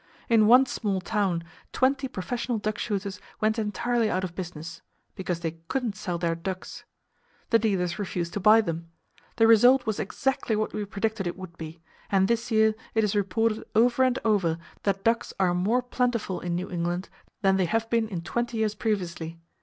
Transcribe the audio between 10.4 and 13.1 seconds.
what we predicted it would be; and this year, it